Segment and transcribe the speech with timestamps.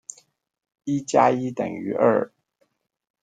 [0.83, 2.31] 一加一等於二。